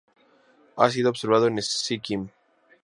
Ha 0.77 0.89
sido 0.89 1.11
observado 1.11 1.45
en 1.45 1.61
Sikkim. 1.61 2.29